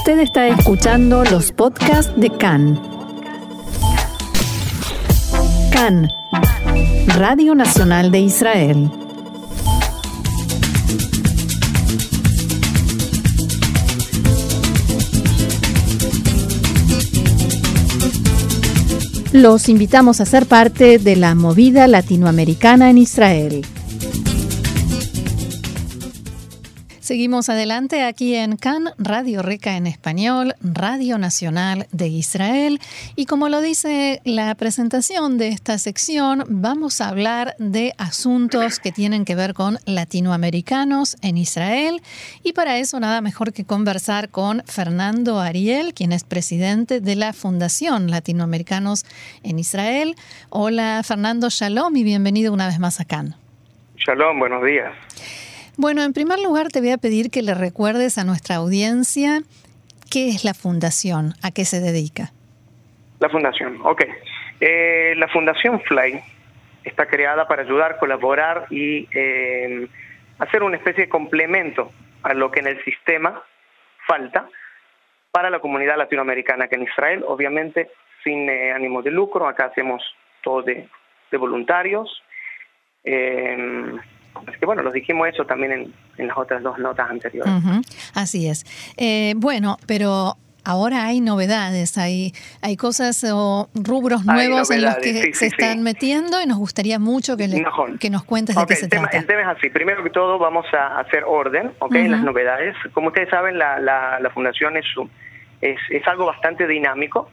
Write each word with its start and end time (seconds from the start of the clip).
Usted 0.00 0.20
está 0.20 0.48
escuchando 0.48 1.24
los 1.24 1.52
podcasts 1.52 2.10
de 2.16 2.30
CAN. 2.30 2.80
CAN, 5.70 6.08
Radio 7.18 7.54
Nacional 7.54 8.10
de 8.10 8.20
Israel. 8.20 8.90
Los 19.32 19.68
invitamos 19.68 20.22
a 20.22 20.24
ser 20.24 20.46
parte 20.46 20.98
de 20.98 21.16
la 21.16 21.34
movida 21.34 21.86
latinoamericana 21.88 22.88
en 22.88 22.96
Israel. 22.96 23.66
Seguimos 27.10 27.48
adelante 27.48 28.04
aquí 28.04 28.36
en 28.36 28.56
CAN, 28.56 28.90
Radio 28.96 29.42
Rica 29.42 29.76
en 29.76 29.88
Español, 29.88 30.54
Radio 30.62 31.18
Nacional 31.18 31.88
de 31.90 32.06
Israel. 32.06 32.78
Y 33.16 33.26
como 33.26 33.48
lo 33.48 33.60
dice 33.60 34.20
la 34.22 34.54
presentación 34.54 35.36
de 35.36 35.48
esta 35.48 35.76
sección, 35.78 36.44
vamos 36.46 37.00
a 37.00 37.08
hablar 37.08 37.56
de 37.58 37.94
asuntos 37.98 38.78
que 38.78 38.92
tienen 38.92 39.24
que 39.24 39.34
ver 39.34 39.54
con 39.54 39.78
latinoamericanos 39.86 41.16
en 41.20 41.36
Israel. 41.36 42.00
Y 42.44 42.52
para 42.52 42.78
eso 42.78 43.00
nada 43.00 43.20
mejor 43.22 43.52
que 43.52 43.64
conversar 43.64 44.28
con 44.28 44.62
Fernando 44.66 45.40
Ariel, 45.40 45.94
quien 45.94 46.12
es 46.12 46.22
presidente 46.22 47.00
de 47.00 47.16
la 47.16 47.32
Fundación 47.32 48.08
Latinoamericanos 48.08 49.04
en 49.42 49.58
Israel. 49.58 50.14
Hola 50.48 51.02
Fernando, 51.04 51.48
shalom 51.50 51.96
y 51.96 52.04
bienvenido 52.04 52.52
una 52.52 52.68
vez 52.68 52.78
más 52.78 53.00
a 53.00 53.04
CAN. 53.04 53.34
Shalom, 53.96 54.38
buenos 54.38 54.64
días. 54.64 54.92
Bueno, 55.76 56.02
en 56.02 56.12
primer 56.12 56.38
lugar 56.40 56.68
te 56.68 56.80
voy 56.80 56.90
a 56.90 56.98
pedir 56.98 57.30
que 57.30 57.42
le 57.42 57.54
recuerdes 57.54 58.18
a 58.18 58.24
nuestra 58.24 58.56
audiencia 58.56 59.40
qué 60.10 60.28
es 60.28 60.44
la 60.44 60.54
fundación, 60.54 61.34
a 61.42 61.50
qué 61.50 61.64
se 61.64 61.80
dedica. 61.80 62.32
La 63.20 63.28
fundación, 63.28 63.80
ok. 63.82 64.02
Eh, 64.60 65.14
la 65.16 65.28
fundación 65.28 65.80
Fly 65.80 66.20
está 66.84 67.06
creada 67.06 67.46
para 67.46 67.62
ayudar, 67.62 67.98
colaborar 67.98 68.66
y 68.70 69.08
eh, 69.12 69.86
hacer 70.38 70.62
una 70.62 70.76
especie 70.76 71.04
de 71.04 71.08
complemento 71.08 71.92
a 72.22 72.34
lo 72.34 72.50
que 72.50 72.60
en 72.60 72.66
el 72.66 72.84
sistema 72.84 73.42
falta 74.06 74.48
para 75.30 75.50
la 75.50 75.60
comunidad 75.60 75.96
latinoamericana 75.96 76.68
que 76.68 76.76
en 76.76 76.82
Israel, 76.82 77.24
obviamente 77.26 77.90
sin 78.24 78.48
eh, 78.50 78.72
ánimo 78.72 79.02
de 79.02 79.10
lucro, 79.10 79.46
acá 79.46 79.66
hacemos 79.66 80.02
todo 80.42 80.62
de, 80.62 80.88
voluntarios. 81.32 82.22
Así 84.34 84.58
que 84.58 84.66
bueno, 84.66 84.82
los 84.82 84.92
dijimos 84.92 85.28
eso 85.28 85.44
también 85.44 85.92
en, 86.16 86.26
las 86.28 86.36
otras 86.36 86.62
dos 86.62 86.78
notas 86.78 87.10
anteriores. 87.10 87.52
Así 88.14 88.48
es. 88.48 88.64
Eh, 88.96 89.34
bueno, 89.36 89.76
pero 89.86 90.36
ahora 90.64 91.06
hay 91.06 91.20
novedades, 91.20 91.98
hay, 91.98 92.32
hay 92.62 92.76
cosas 92.76 93.24
o 93.30 93.68
rubros 93.74 94.24
nuevos 94.24 94.70
en 94.70 94.82
los 94.82 94.96
que 94.96 95.34
se 95.34 95.46
están 95.46 95.82
metiendo 95.82 96.40
y 96.40 96.46
nos 96.46 96.58
gustaría 96.58 96.98
mucho 96.98 97.36
que, 97.36 97.48
que 97.98 98.10
nos 98.10 98.24
cuentes 98.24 98.56
de 98.56 98.66
qué 98.66 98.76
se 98.76 98.88
trata. 98.88 99.16
El 99.16 99.26
tema 99.26 99.42
es 99.42 99.58
así. 99.58 99.70
Primero 99.70 100.02
que 100.02 100.10
todo 100.10 100.38
vamos 100.38 100.66
a 100.72 101.00
hacer 101.00 101.24
orden 101.26 101.72
okay, 101.78 102.04
en 102.04 102.12
las 102.12 102.22
novedades. 102.22 102.76
Como 102.92 103.08
ustedes 103.08 103.28
saben, 103.30 103.58
la, 103.58 103.78
la, 103.78 104.30
fundación 104.32 104.76
es, 104.76 104.86
es, 105.60 105.78
es, 105.90 106.06
algo 106.06 106.26
bastante 106.26 106.66
dinámico, 106.66 107.30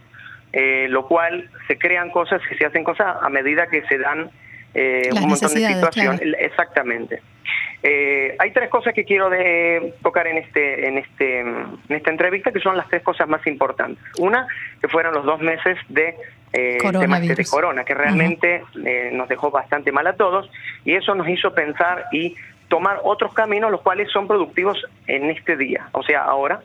eh, 0.54 0.88
lo 0.90 1.08
cual 1.08 1.50
se 1.68 1.78
crean 1.78 2.10
cosas 2.10 2.42
y 2.52 2.56
se 2.56 2.66
hacen 2.66 2.84
cosas 2.84 3.18
a 3.22 3.30
medida 3.30 3.68
que 3.68 3.84
se 3.88 3.98
dan 3.98 4.32
eh, 4.78 5.10
un 5.12 5.28
montón 5.28 5.54
de 5.54 5.68
situaciones. 5.68 6.22
Exactamente. 6.40 7.22
Eh, 7.84 8.36
hay 8.40 8.52
tres 8.52 8.70
cosas 8.70 8.94
que 8.94 9.06
quiero 9.06 9.30
de, 9.30 9.94
tocar 10.04 10.28
en 10.28 10.38
este, 10.38 10.88
en 10.88 10.98
este, 10.98 11.40
en 11.40 11.80
esta 11.90 12.12
entrevista 12.12 12.52
que 12.52 12.60
son 12.60 12.76
las 12.78 12.88
tres 12.90 13.02
cosas 13.02 13.28
más 13.28 13.46
importantes. 13.48 14.04
Una, 14.20 14.48
que 14.82 14.88
fueron 14.88 15.14
los 15.14 15.26
dos 15.26 15.40
meses 15.42 15.78
de 15.90 16.16
eh, 16.54 16.78
de 16.80 17.46
corona, 17.50 17.84
que 17.84 17.94
realmente 17.94 18.64
eh, 18.86 19.10
nos 19.14 19.28
dejó 19.28 19.52
bastante 19.52 19.92
mal 19.92 20.08
a 20.08 20.14
todos 20.14 20.50
y 20.86 20.94
eso 20.94 21.14
nos 21.14 21.28
hizo 21.28 21.54
pensar 21.54 22.06
y 22.12 22.36
tomar 22.68 23.00
otros 23.04 23.34
caminos, 23.34 23.72
los 23.72 23.82
cuales 23.82 24.12
son 24.12 24.28
productivos 24.28 24.84
en 25.08 25.30
este 25.30 25.58
día, 25.58 25.90
o 25.92 26.04
sea, 26.04 26.24
ahora, 26.24 26.62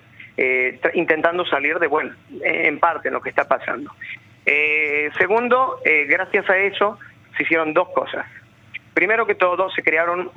intentando 0.94 1.44
salir 1.46 1.78
de, 1.78 1.86
bueno, 1.86 2.12
en 2.42 2.78
parte 2.78 3.10
lo 3.10 3.20
que 3.20 3.28
está 3.28 3.46
pasando. 3.46 3.92
segundo, 5.18 5.78
gracias 6.08 6.48
a 6.48 6.56
eso, 6.58 6.98
se 7.36 7.42
hicieron 7.42 7.72
dos 7.72 7.88
cosas. 7.90 8.26
Primero 8.94 9.26
que 9.26 9.34
todo, 9.34 9.70
se 9.70 9.82
crearon 9.82 10.30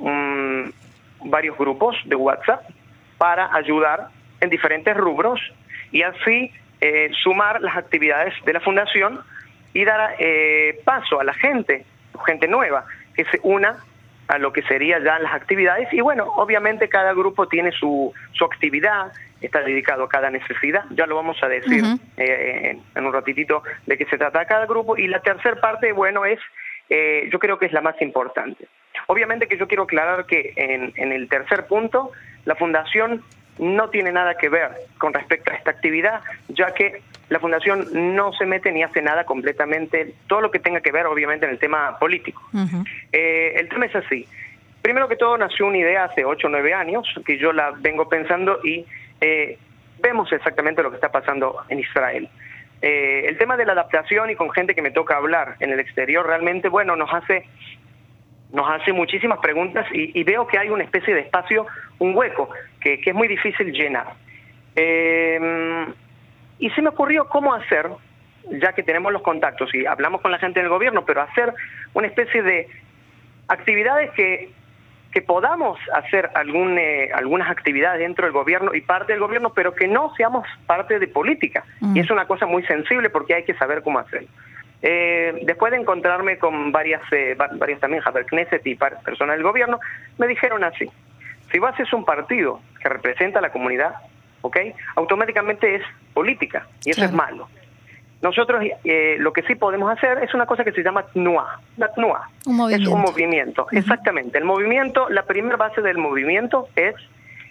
varios 1.24 1.56
grupos 1.58 1.96
de 2.04 2.16
WhatsApp 2.16 2.62
para 3.18 3.54
ayudar 3.54 4.08
en 4.40 4.50
diferentes 4.50 4.96
rubros 4.96 5.40
y 5.92 6.02
así 6.02 6.52
eh, 6.80 7.10
sumar 7.22 7.60
las 7.60 7.76
actividades 7.76 8.34
de 8.44 8.52
la 8.52 8.60
fundación 8.60 9.20
y 9.72 9.84
dar 9.84 10.16
eh, 10.18 10.80
paso 10.84 11.20
a 11.20 11.24
la 11.24 11.34
gente, 11.34 11.84
gente 12.26 12.48
nueva, 12.48 12.86
que 13.14 13.24
se 13.26 13.40
una 13.42 13.76
a 14.28 14.38
lo 14.38 14.52
que 14.52 14.62
serían 14.62 15.04
ya 15.04 15.18
las 15.18 15.34
actividades. 15.34 15.92
Y 15.92 16.00
bueno, 16.00 16.24
obviamente 16.36 16.88
cada 16.88 17.12
grupo 17.12 17.46
tiene 17.46 17.72
su, 17.72 18.12
su 18.32 18.44
actividad, 18.44 19.12
está 19.40 19.60
dedicado 19.60 20.04
a 20.04 20.08
cada 20.08 20.30
necesidad, 20.30 20.84
ya 20.90 21.06
lo 21.06 21.16
vamos 21.16 21.36
a 21.42 21.48
decir 21.48 21.84
eh, 22.16 22.78
en 22.94 23.06
un 23.06 23.12
ratitito 23.12 23.62
de 23.86 23.96
qué 23.96 24.04
se 24.06 24.18
trata 24.18 24.44
cada 24.46 24.66
grupo. 24.66 24.96
Y 24.96 25.06
la 25.06 25.20
tercera 25.20 25.60
parte, 25.60 25.92
bueno, 25.92 26.24
es 26.24 26.40
eh, 26.88 27.28
yo 27.30 27.38
creo 27.38 27.58
que 27.58 27.66
es 27.66 27.72
la 27.72 27.80
más 27.80 28.00
importante. 28.00 28.66
Obviamente 29.08 29.46
que 29.46 29.58
yo 29.58 29.68
quiero 29.68 29.84
aclarar 29.84 30.26
que 30.26 30.52
en, 30.56 31.12
el 31.12 31.28
tercer 31.28 31.66
punto, 31.66 32.12
la 32.44 32.54
Fundación 32.54 33.22
no 33.58 33.88
tiene 33.90 34.12
nada 34.12 34.34
que 34.34 34.48
ver 34.48 34.70
con 34.98 35.14
respecto 35.14 35.50
a 35.50 35.54
esta 35.54 35.70
actividad, 35.70 36.20
ya 36.48 36.72
que 36.72 37.02
la 37.28 37.38
Fundación 37.38 37.86
no 38.14 38.32
se 38.32 38.46
mete 38.46 38.72
ni 38.72 38.82
hace 38.82 39.02
nada 39.02 39.24
completamente, 39.24 40.14
todo 40.26 40.40
lo 40.40 40.50
que 40.50 40.58
tenga 40.58 40.80
que 40.80 40.92
ver 40.92 41.06
obviamente 41.06 41.46
en 41.46 41.52
el 41.52 41.58
tema 41.58 41.98
político. 41.98 42.42
Eh, 43.12 43.54
el 43.56 43.68
tema 43.68 43.86
es 43.86 43.94
así. 43.96 44.26
Primero 44.82 45.08
que 45.08 45.16
todo 45.16 45.36
nació 45.36 45.66
una 45.66 45.78
idea 45.78 46.04
hace 46.04 46.24
8 46.24 46.46
o 46.46 46.50
9 46.50 46.74
años, 46.74 47.08
que 47.24 47.38
yo 47.38 47.52
la 47.52 47.72
vengo 47.78 48.08
pensando 48.08 48.60
y 48.62 48.84
eh, 49.20 49.58
vemos 50.00 50.30
exactamente 50.32 50.82
lo 50.82 50.90
que 50.90 50.96
está 50.96 51.10
pasando 51.10 51.64
en 51.68 51.80
Israel. 51.80 52.28
Eh, 52.82 53.24
el 53.26 53.38
tema 53.38 53.56
de 53.56 53.64
la 53.64 53.72
adaptación 53.72 54.30
y 54.30 54.34
con 54.34 54.50
gente 54.50 54.74
que 54.74 54.82
me 54.82 54.90
toca 54.90 55.16
hablar 55.16 55.56
en 55.60 55.70
el 55.70 55.80
exterior 55.80 56.26
realmente, 56.26 56.68
bueno, 56.68 56.96
nos 56.96 57.12
hace 57.12 57.46
nos 58.52 58.68
hace 58.70 58.92
muchísimas 58.92 59.40
preguntas 59.40 59.86
y, 59.92 60.22
veo 60.22 60.46
que 60.46 60.56
hay 60.56 60.70
una 60.70 60.84
especie 60.84 61.12
de 61.12 61.20
espacio, 61.20 61.66
un 61.98 62.16
hueco, 62.16 62.48
que, 62.80 63.00
es 63.04 63.14
muy 63.14 63.26
difícil 63.26 63.72
llenar. 63.72 64.14
Eh, 64.76 65.86
y 66.58 66.70
se 66.70 66.80
me 66.80 66.90
ocurrió 66.90 67.28
cómo 67.28 67.54
hacer, 67.54 67.90
ya 68.44 68.72
que 68.72 68.84
tenemos 68.84 69.12
los 69.12 69.22
contactos 69.22 69.74
y 69.74 69.84
hablamos 69.84 70.20
con 70.20 70.30
la 70.30 70.38
gente 70.38 70.60
del 70.60 70.68
gobierno, 70.68 71.04
pero 71.04 71.22
hacer 71.22 71.52
una 71.92 72.06
especie 72.06 72.42
de 72.42 72.68
actividades 73.48 74.10
que 74.12 74.50
que 75.16 75.22
podamos 75.22 75.78
hacer 75.94 76.28
algún, 76.34 76.76
eh, 76.78 77.08
algunas 77.14 77.50
actividades 77.50 78.00
dentro 78.00 78.26
del 78.26 78.34
gobierno 78.34 78.74
y 78.74 78.82
parte 78.82 79.14
del 79.14 79.20
gobierno, 79.20 79.48
pero 79.54 79.74
que 79.74 79.88
no 79.88 80.14
seamos 80.14 80.46
parte 80.66 80.98
de 80.98 81.08
política. 81.08 81.64
Mm. 81.80 81.96
Y 81.96 82.00
es 82.00 82.10
una 82.10 82.26
cosa 82.26 82.44
muy 82.44 82.62
sensible 82.64 83.08
porque 83.08 83.32
hay 83.32 83.42
que 83.44 83.54
saber 83.54 83.80
cómo 83.80 83.98
hacerlo. 83.98 84.28
Eh, 84.82 85.40
después 85.44 85.72
de 85.72 85.78
encontrarme 85.78 86.36
con 86.36 86.70
varias, 86.70 87.00
eh, 87.12 87.34
varias 87.34 87.80
también, 87.80 88.02
Javier 88.02 88.26
Knesset 88.26 88.66
y 88.66 88.74
personas 88.74 89.36
del 89.36 89.42
gobierno, 89.42 89.80
me 90.18 90.26
dijeron 90.26 90.62
así, 90.64 90.86
si 91.50 91.58
vos 91.58 91.70
haces 91.72 91.90
un 91.94 92.04
partido 92.04 92.60
que 92.82 92.90
representa 92.90 93.38
a 93.38 93.42
la 93.42 93.52
comunidad, 93.52 93.94
¿ok? 94.42 94.58
Automáticamente 94.96 95.76
es 95.76 95.82
política 96.12 96.66
y 96.84 96.90
eso 96.90 97.06
es 97.06 97.12
malo. 97.14 97.48
Nosotros 98.22 98.64
eh, 98.84 99.16
lo 99.18 99.32
que 99.32 99.42
sí 99.42 99.54
podemos 99.54 99.90
hacer 99.90 100.18
es 100.24 100.32
una 100.32 100.46
cosa 100.46 100.64
que 100.64 100.72
se 100.72 100.82
llama 100.82 101.02
TNUA. 101.02 101.60
La 101.76 101.92
TNUA 101.92 102.30
es 102.70 102.86
un 102.86 103.00
movimiento, 103.02 103.66
exactamente. 103.72 104.38
El 104.38 104.44
movimiento, 104.44 105.08
la 105.10 105.24
primera 105.24 105.56
base 105.56 105.82
del 105.82 105.98
movimiento 105.98 106.68
es 106.76 106.94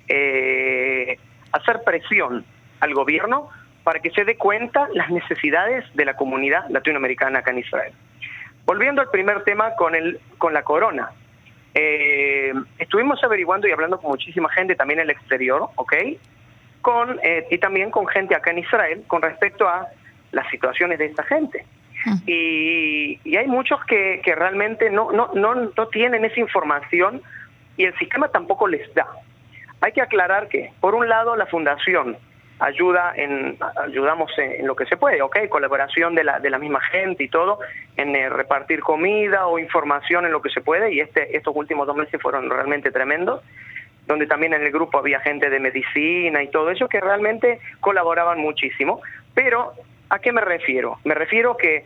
eh, 0.08 1.20
hacer 1.52 1.84
presión 1.84 2.44
al 2.80 2.94
gobierno 2.94 3.50
para 3.84 4.00
que 4.00 4.10
se 4.10 4.26
dé 4.26 4.38
cuenta 4.38 4.88
las 4.94 5.12
necesidades 5.12 5.86
de 5.94 6.06
la 6.06 6.16
comunidad 6.16 6.68
latinoamericana 6.70 7.40
acá 7.40 7.52
en 7.52 7.60
Israel. 7.60 7.94
Volviendo 8.66 9.02
al 9.02 9.12
primer 9.12 9.44
tema 9.44 9.76
con, 9.76 9.94
el, 9.94 10.20
con 10.40 10.54
la 10.54 10.64
corona. 10.64 11.12
Eh, 11.76 12.54
estuvimos 12.80 13.24
averiguando 13.24 13.68
y 13.68 13.72
hablando 13.72 14.00
con 14.00 14.10
muchísima 14.10 14.50
gente 14.50 14.76
también 14.76 15.00
en 15.00 15.04
el 15.04 15.10
exterior, 15.12 15.70
¿ok? 15.76 15.94
Con, 16.82 17.20
y 17.52 17.58
también 17.60 17.92
con 17.92 18.08
gente 18.08 18.34
acá 18.34 18.52
en 18.52 18.60
Israel 18.60 19.04
con 19.08 19.22
respecto 19.22 19.68
a 19.68 19.88
las 20.36 20.48
situaciones 20.50 21.00
de 21.00 21.06
esta 21.06 21.24
gente. 21.24 21.66
Ah. 22.06 22.18
Y, 22.28 23.36
hay 23.36 23.48
muchos 23.48 23.84
que, 23.86 24.22
que 24.24 24.36
realmente 24.36 24.90
no, 24.90 25.12
no, 25.12 25.32
no, 25.34 25.56
no 25.56 25.88
tienen 25.88 26.24
esa 26.26 26.40
información 26.40 27.22
y 27.78 27.86
el 27.86 27.98
sistema 27.98 28.28
tampoco 28.28 28.68
les 28.68 28.94
da. 28.94 29.08
Hay 29.82 29.92
que 29.92 30.02
aclarar 30.02 30.48
que, 30.48 30.72
por 30.80 30.94
un 30.94 31.10
lado, 31.10 31.36
la 31.36 31.46
fundación 31.48 32.18
ayuda 32.60 33.14
en 33.16 33.58
ayudamos 33.84 34.32
en, 34.38 34.66
lo 34.66 34.76
que 34.76 34.86
se 34.86 34.98
puede, 34.98 35.22
¿ok? 35.22 35.50
Colaboración 35.50 36.16
de 36.16 36.24
la, 36.24 36.40
de 36.40 36.50
la 36.50 36.58
misma 36.58 36.80
gente 36.82 37.24
y 37.24 37.28
todo, 37.28 37.60
en 37.98 38.16
eh, 38.16 38.30
repartir 38.30 38.80
comida 38.80 39.48
o 39.48 39.60
información 39.60 40.26
en 40.26 40.32
lo 40.32 40.42
que 40.42 40.50
se 40.50 40.62
puede, 40.62 40.94
y 40.94 41.00
este 41.00 41.36
estos 41.36 41.56
últimos 41.56 41.88
dos 41.88 41.96
meses 41.96 42.22
fueron 42.22 42.50
realmente 42.50 42.92
tremendos. 42.92 43.42
donde 44.08 44.28
también 44.28 44.54
en 44.54 44.62
el 44.62 44.72
grupo 44.72 45.00
había 45.00 45.20
gente 45.20 45.50
de 45.50 45.60
medicina 45.60 46.44
y 46.44 46.50
todo 46.50 46.70
eso 46.70 46.88
que 46.88 47.02
realmente 47.02 47.60
colaboraban 47.80 48.40
muchísimo. 48.40 49.02
Pero, 49.34 49.74
¿a 50.16 50.20
qué 50.20 50.32
me 50.32 50.42
refiero? 50.42 50.98
Me 51.04 51.14
refiero 51.14 51.58
que 51.58 51.86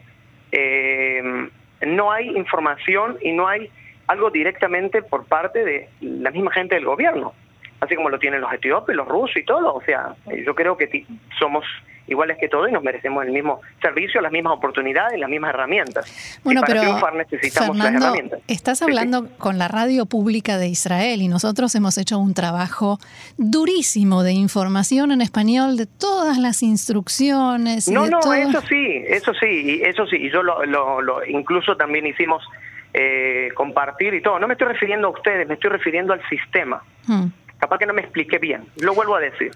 eh, 0.51 1.49
no 1.85 2.11
hay 2.11 2.29
información 2.29 3.17
y 3.21 3.31
no 3.31 3.47
hay 3.47 3.69
algo 4.07 4.31
directamente 4.31 5.01
por 5.01 5.25
parte 5.25 5.63
de 5.63 5.89
la 6.01 6.31
misma 6.31 6.51
gente 6.51 6.75
del 6.75 6.85
gobierno, 6.85 7.33
así 7.79 7.95
como 7.95 8.09
lo 8.09 8.19
tienen 8.19 8.41
los 8.41 8.51
etíopes, 8.51 8.95
los 8.95 9.07
rusos 9.07 9.37
y 9.37 9.43
todo. 9.43 9.73
O 9.73 9.81
sea, 9.81 10.15
yo 10.45 10.55
creo 10.55 10.77
que 10.77 11.05
somos 11.39 11.63
iguales 12.07 12.37
que 12.39 12.49
todos 12.49 12.67
y 12.67 12.71
nos 12.71 12.83
merecemos 12.83 13.23
el 13.23 13.31
mismo 13.31 13.61
servicio, 13.81 14.19
las 14.19 14.31
mismas 14.31 14.53
oportunidades, 14.53 15.19
las 15.19 15.29
mismas 15.29 15.53
herramientas. 15.53 16.39
Bueno, 16.43 16.61
pero 16.65 16.81
Fernando, 16.81 18.37
estás 18.47 18.81
hablando 18.81 19.29
con 19.37 19.59
la 19.59 19.67
radio 19.67 20.07
pública 20.07 20.57
de 20.57 20.67
Israel 20.67 21.21
y 21.21 21.27
nosotros 21.27 21.75
hemos 21.75 21.97
hecho 21.99 22.17
un 22.17 22.33
trabajo 22.33 22.97
durísimo 23.37 24.23
de 24.23 24.33
información 24.33 25.11
en 25.11 25.21
español 25.21 25.77
de 25.77 25.85
todas 25.85 26.39
las 26.39 26.63
instrucciones. 26.63 27.87
no, 27.89 28.07
no, 28.07 28.19
eso 28.33 28.61
sí, 28.61 29.03
eso 29.07 29.33
sí, 29.35 29.81
eso 29.83 30.07
sí, 30.07 30.17
y 30.17 30.31
yo 30.31 30.41
lo, 30.41 30.65
lo 30.65 31.25
incluso 31.27 31.77
también 31.77 32.07
hicimos 32.07 32.43
eh, 32.91 33.49
compartir 33.53 34.15
y 34.15 34.21
todo. 34.21 34.39
No 34.39 34.47
me 34.47 34.53
estoy 34.53 34.67
refiriendo 34.69 35.07
a 35.07 35.11
ustedes, 35.11 35.47
me 35.47 35.53
estoy 35.53 35.69
refiriendo 35.69 36.11
al 36.11 36.27
sistema. 36.27 36.81
Hmm. 37.05 37.27
Capaz 37.59 37.77
que 37.77 37.85
no 37.85 37.93
me 37.93 38.01
expliqué 38.01 38.39
bien. 38.39 38.65
Lo 38.81 38.93
vuelvo 38.93 39.15
a 39.15 39.19
decir. 39.19 39.51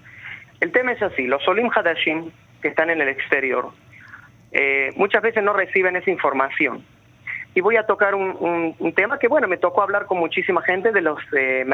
El 0.60 0.72
tema 0.72 0.92
es 0.92 1.02
así, 1.02 1.26
los 1.28 1.46
Olim 1.48 1.70
Hadashim 1.74 2.32
que 2.62 2.70
están 2.70 2.90
en 2.90 3.02
el 3.02 3.10
exterior 3.10 3.72
eh, 4.54 4.92
muchas 4.96 5.24
veces 5.24 5.44
no 5.44 5.52
reciben 5.52 5.96
esa 5.96 6.12
información. 6.12 6.86
Y 7.56 7.62
voy 7.62 7.76
a 7.76 7.86
tocar 7.86 8.16
un, 8.16 8.94
tema 8.96 9.20
que, 9.20 9.28
bueno, 9.28 9.48
me 9.48 9.58
tocó 9.58 9.82
hablar 9.82 10.06
con 10.06 10.20
muchísima 10.20 10.62
gente 10.62 10.92
de 10.92 11.02
los 11.02 11.20
eh, 11.38 11.66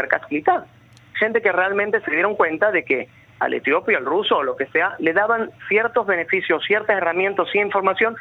Gente 1.13 1.41
que 1.41 1.51
realmente 1.51 2.01
se 2.01 2.11
dieron 2.11 2.35
cuenta 2.35 2.71
de 2.71 2.83
que 2.83 3.09
al 3.39 3.53
etíope, 3.53 3.95
al 3.95 4.05
ruso 4.05 4.37
o 4.37 4.43
lo 4.43 4.55
que 4.55 4.65
sea, 4.67 4.95
le 4.99 5.13
daban 5.13 5.51
ciertos 5.67 6.05
beneficios, 6.05 6.63
ciertas 6.65 6.97
herramientas 6.97 7.47
y 7.53 7.59
información 7.59 8.15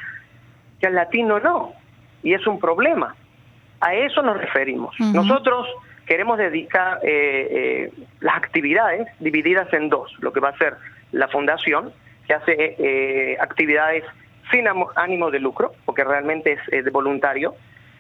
que 0.81 0.87
al 0.89 0.95
latino 0.95 1.39
no. 1.39 1.73
Y 2.23 2.35
es 2.35 2.45
un 2.47 2.59
problema. 2.59 3.15
A 3.81 3.95
eso 3.95 4.23
nos 4.23 4.39
referimos. 4.39 4.99
Nosotros 4.99 5.69
queremos 6.09 6.39
dedicar 6.39 7.01
eh, 7.03 7.91
eh, 7.93 7.93
las 8.21 8.37
actividades 8.37 9.07
divididas 9.21 9.73
en 9.75 9.91
dos. 9.91 10.11
Lo 10.21 10.33
que 10.33 10.41
va 10.41 10.49
a 10.49 10.59
ser 10.59 10.75
la 11.13 11.29
fundación, 11.29 11.93
que 12.27 12.35
hace 12.35 12.55
eh, 12.79 13.37
actividades 13.41 14.05
sin 14.51 14.67
ánimo 14.97 15.31
de 15.31 15.39
lucro, 15.39 15.73
porque 15.85 16.05
realmente 16.05 16.59
es 16.73 16.91
voluntario. 16.91 17.55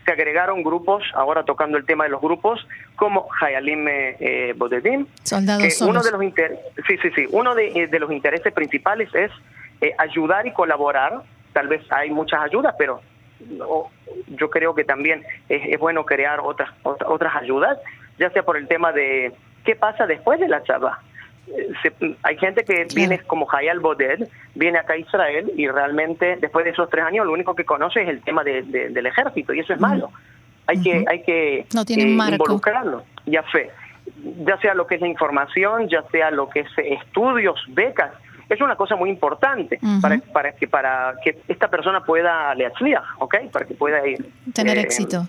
Se 0.06 0.12
agregaron 0.12 0.62
grupos, 0.62 1.04
ahora 1.12 1.44
tocando 1.44 1.76
el 1.76 1.84
tema 1.84 2.04
de 2.04 2.10
los 2.10 2.22
grupos, 2.22 2.66
como 2.96 3.28
Hayalim 3.40 3.86
eh, 3.88 4.54
Bodedim. 4.56 5.06
Soldados 5.22 5.82
uno 5.82 6.02
de 6.02 6.10
los 6.10 6.20
sí, 6.88 6.96
sí, 7.02 7.10
sí. 7.14 7.26
Uno 7.30 7.54
de, 7.54 7.88
de 7.88 7.98
los 7.98 8.10
intereses 8.10 8.50
principales 8.54 9.14
es 9.14 9.30
ayudar 9.98 10.46
y 10.46 10.52
colaborar. 10.52 11.20
Tal 11.52 11.68
vez 11.68 11.82
hay 11.90 12.08
muchas 12.10 12.40
ayudas, 12.40 12.74
pero 12.78 13.02
yo 14.28 14.50
creo 14.50 14.74
que 14.74 14.84
también 14.84 15.24
es, 15.48 15.78
bueno 15.78 16.04
crear 16.04 16.40
otras 16.40 16.70
otras 16.82 17.36
ayudas, 17.36 17.78
ya 18.18 18.30
sea 18.30 18.42
por 18.42 18.56
el 18.56 18.68
tema 18.68 18.92
de 18.92 19.32
qué 19.64 19.76
pasa 19.76 20.06
después 20.06 20.40
de 20.40 20.48
la 20.48 20.62
charla. 20.62 20.98
Eh, 21.48 22.16
hay 22.22 22.36
gente 22.36 22.64
que 22.64 22.86
viene 22.94 23.20
como 23.20 23.46
Hayal 23.50 23.80
Boded, 23.80 24.28
viene 24.54 24.78
acá 24.78 24.94
a 24.94 24.98
Israel 24.98 25.50
y 25.56 25.68
realmente 25.68 26.36
después 26.36 26.64
de 26.64 26.72
esos 26.72 26.90
tres 26.90 27.04
años 27.04 27.26
lo 27.26 27.32
único 27.32 27.54
que 27.54 27.64
conoce 27.64 28.02
es 28.02 28.08
el 28.08 28.22
tema 28.22 28.44
del 28.44 29.06
ejército 29.06 29.52
y 29.52 29.60
eso 29.60 29.72
es 29.72 29.80
malo. 29.80 30.10
Hay 30.66 30.82
que 30.82 31.04
hay 31.08 31.22
que 31.22 31.66
no 31.74 31.82
eh, 31.82 32.30
involucrarlo, 32.32 33.04
ya 33.24 33.42
fe, 33.44 33.70
ya 34.44 34.58
sea 34.58 34.74
lo 34.74 34.86
que 34.86 34.96
es 34.96 35.00
la 35.00 35.08
información, 35.08 35.88
ya 35.88 36.02
sea 36.10 36.30
lo 36.30 36.50
que 36.50 36.60
es 36.60 36.70
estudios, 36.76 37.58
becas, 37.68 38.12
es 38.50 38.60
una 38.60 38.76
cosa 38.76 38.96
muy 38.96 39.10
importante 39.10 39.78
para, 40.02 40.18
para 40.18 40.52
que 40.52 40.66
para 40.68 41.14
que 41.22 41.38
esta 41.48 41.68
persona 41.68 42.04
pueda 42.04 42.54
leer, 42.54 42.72
¿ok? 43.18 43.36
Para 43.52 43.66
que 43.66 43.74
pueda 43.74 44.06
ir 44.06 44.26
tener 44.52 44.76
eh, 44.78 44.82
éxito. 44.82 45.26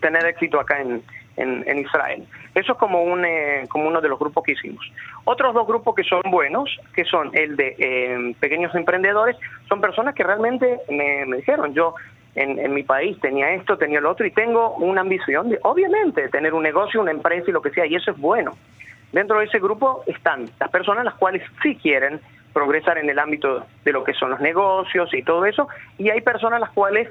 Tener 0.00 0.24
éxito 0.26 0.60
acá 0.60 0.80
en, 0.80 1.02
en, 1.36 1.78
Israel. 1.78 2.26
Eso 2.54 2.72
es 2.72 2.78
como 2.78 3.02
un 3.02 3.24
eh, 3.24 3.66
como 3.68 3.88
uno 3.88 4.00
de 4.00 4.08
los 4.08 4.18
grupos 4.18 4.44
que 4.44 4.52
hicimos. 4.52 4.84
Otros 5.24 5.54
dos 5.54 5.66
grupos 5.66 5.94
que 5.94 6.04
son 6.04 6.22
buenos, 6.30 6.76
que 6.94 7.04
son 7.04 7.30
el 7.34 7.56
de 7.56 7.76
eh, 7.78 8.34
pequeños 8.40 8.74
emprendedores, 8.74 9.36
son 9.68 9.80
personas 9.80 10.14
que 10.14 10.24
realmente 10.24 10.80
me, 10.90 11.24
me 11.26 11.38
dijeron, 11.38 11.72
yo 11.72 11.94
en, 12.34 12.58
en, 12.58 12.74
mi 12.74 12.82
país 12.82 13.18
tenía 13.20 13.52
esto, 13.52 13.76
tenía 13.76 14.00
lo 14.00 14.10
otro 14.10 14.26
y 14.26 14.30
tengo 14.30 14.74
una 14.76 15.00
ambición 15.00 15.48
de, 15.48 15.58
obviamente, 15.62 16.28
tener 16.28 16.54
un 16.54 16.62
negocio, 16.62 17.00
una 17.00 17.10
empresa 17.10 17.48
y 17.48 17.52
lo 17.52 17.62
que 17.62 17.70
sea, 17.70 17.86
y 17.86 17.94
eso 17.94 18.10
es 18.10 18.18
bueno. 18.18 18.52
Dentro 19.12 19.38
de 19.40 19.46
ese 19.46 19.58
grupo 19.58 20.04
están 20.06 20.48
las 20.60 20.70
personas 20.70 21.04
las 21.04 21.14
cuales 21.14 21.42
sí 21.62 21.76
quieren 21.76 22.20
progresar 22.52 22.98
en 22.98 23.08
el 23.08 23.18
ámbito 23.18 23.66
de 23.84 23.92
lo 23.92 24.04
que 24.04 24.14
son 24.14 24.30
los 24.30 24.40
negocios 24.40 25.12
y 25.14 25.22
todo 25.22 25.46
eso, 25.46 25.68
y 25.98 26.10
hay 26.10 26.20
personas 26.20 26.60
las 26.60 26.70
cuales 26.70 27.08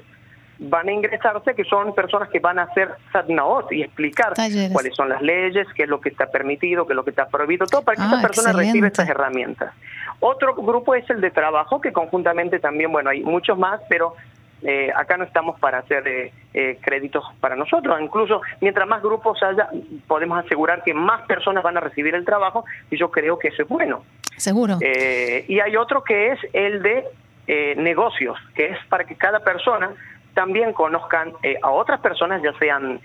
van 0.60 0.88
a 0.88 0.92
ingresarse 0.92 1.54
que 1.54 1.64
son 1.64 1.94
personas 1.94 2.28
que 2.28 2.38
van 2.38 2.58
a 2.58 2.64
hacer 2.64 2.90
sadnaot 3.12 3.72
y 3.72 3.82
explicar 3.82 4.34
cuáles 4.72 4.94
son 4.94 5.08
las 5.08 5.22
leyes, 5.22 5.66
qué 5.74 5.84
es 5.84 5.88
lo 5.88 6.00
que 6.00 6.10
está 6.10 6.30
permitido, 6.30 6.86
qué 6.86 6.92
es 6.92 6.96
lo 6.96 7.04
que 7.04 7.10
está 7.10 7.28
prohibido, 7.28 7.66
todo 7.66 7.82
para 7.82 7.96
que 7.96 8.02
esta 8.02 8.18
ah, 8.18 8.22
persona 8.22 8.52
reciba 8.52 8.86
estas 8.86 9.08
herramientas. 9.08 9.72
Otro 10.20 10.54
grupo 10.54 10.94
es 10.94 11.08
el 11.08 11.20
de 11.20 11.30
trabajo, 11.30 11.80
que 11.80 11.92
conjuntamente 11.92 12.58
también, 12.60 12.92
bueno, 12.92 13.08
hay 13.10 13.22
muchos 13.22 13.58
más, 13.58 13.80
pero 13.88 14.14
eh, 14.62 14.92
acá 14.94 15.16
no 15.16 15.24
estamos 15.24 15.58
para 15.58 15.78
hacer 15.78 16.06
eh, 16.06 16.32
eh, 16.52 16.78
créditos 16.82 17.24
para 17.40 17.56
nosotros. 17.56 17.98
Incluso 18.00 18.42
mientras 18.60 18.86
más 18.86 19.02
grupos 19.02 19.42
haya, 19.42 19.70
podemos 20.06 20.44
asegurar 20.44 20.82
que 20.82 20.92
más 20.92 21.22
personas 21.22 21.64
van 21.64 21.78
a 21.78 21.80
recibir 21.80 22.14
el 22.14 22.26
trabajo 22.26 22.66
y 22.90 22.98
yo 22.98 23.10
creo 23.10 23.38
que 23.38 23.48
eso 23.48 23.62
es 23.62 23.68
bueno. 23.68 24.02
Seguro. 24.36 24.78
Eh, 24.80 25.44
y 25.48 25.60
hay 25.60 25.76
otro 25.76 26.02
que 26.02 26.32
es 26.32 26.38
el 26.52 26.82
de 26.82 27.04
eh, 27.46 27.74
negocios, 27.76 28.38
que 28.54 28.66
es 28.66 28.78
para 28.88 29.04
que 29.04 29.16
cada 29.16 29.40
persona 29.40 29.90
también 30.34 30.72
conozcan 30.72 31.32
eh, 31.42 31.56
a 31.62 31.70
otras 31.70 32.00
personas, 32.00 32.42
ya 32.42 32.52
sean 32.58 33.00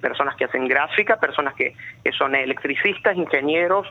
personas 0.00 0.36
que 0.36 0.44
hacen 0.44 0.66
gráfica, 0.66 1.18
personas 1.18 1.54
que, 1.54 1.74
son 2.16 2.34
electricistas, 2.34 3.16
ingenieros, 3.16 3.86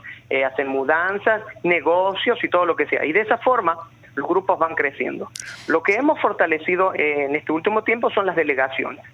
hacen 0.46 0.68
mudanzas, 0.68 1.42
negocios 1.64 2.44
y 2.44 2.50
todo 2.50 2.66
lo 2.66 2.76
que 2.76 2.88
sea. 2.88 3.06
Y 3.06 3.12
de 3.12 3.22
esa 3.22 3.38
forma 3.38 3.78
los 4.16 4.28
grupos 4.28 4.58
van 4.58 4.74
creciendo. 4.74 5.30
Lo 5.68 5.84
que 5.84 5.96
hemos 5.96 6.20
fortalecido 6.20 6.94
en 6.96 7.36
este 7.36 7.52
último 7.52 7.84
tiempo 7.84 8.10
son 8.10 8.26
las 8.26 8.36
delegaciones. 8.36 9.06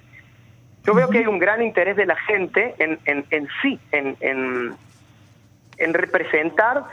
Yo 0.86 0.94
veo 0.94 1.09
que 1.09 1.19
hay 1.19 1.27
un 1.27 1.39
gran 1.39 1.62
interés 1.62 1.95
de 1.95 2.06
la 2.06 2.16
gente 2.16 2.75
en, 2.77 3.00
en, 3.06 3.25
en 3.30 3.48
sí, 3.62 3.80
en, 3.92 4.18
en, 4.19 4.75
en 5.77 5.94
representar 5.94 6.83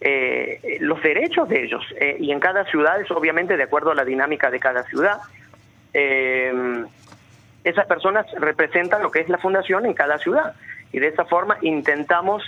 eh, 0.00 0.78
los 0.80 1.02
derechos 1.02 1.48
de 1.48 1.64
ellos. 1.64 1.84
Eh, 2.00 2.16
y 2.20 2.30
en 2.30 2.38
cada 2.40 2.64
ciudad 2.66 3.00
es 3.00 3.10
obviamente 3.10 3.56
de 3.56 3.64
acuerdo 3.64 3.90
a 3.90 3.94
la 3.94 4.04
dinámica 4.04 4.50
de 4.50 4.60
cada 4.60 4.84
ciudad. 4.84 5.18
Eh, 5.92 6.84
esas 7.64 7.86
personas 7.86 8.26
representan 8.38 9.02
lo 9.02 9.10
que 9.10 9.20
es 9.20 9.28
la 9.28 9.38
fundación 9.38 9.86
en 9.86 9.94
cada 9.94 10.18
ciudad. 10.18 10.54
Y 10.92 10.98
de 10.98 11.08
esa 11.08 11.24
forma 11.24 11.58
intentamos 11.62 12.42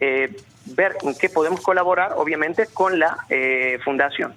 ver 0.00 0.96
en 1.02 1.14
qué 1.14 1.28
podemos 1.28 1.60
colaborar, 1.60 2.14
obviamente, 2.16 2.66
con 2.72 2.98
la 2.98 3.18
fundación. 3.84 4.34